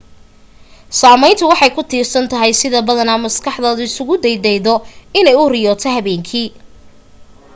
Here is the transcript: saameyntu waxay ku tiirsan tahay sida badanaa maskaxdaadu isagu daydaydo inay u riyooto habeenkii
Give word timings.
saameyntu 0.99 1.43
waxay 1.51 1.71
ku 1.75 1.81
tiirsan 1.89 2.25
tahay 2.31 2.53
sida 2.61 2.79
badanaa 2.87 3.23
maskaxdaadu 3.25 3.81
isagu 3.89 4.15
daydaydo 4.23 4.73
inay 5.19 5.35
u 5.41 5.45
riyooto 5.53 5.87
habeenkii 5.95 6.49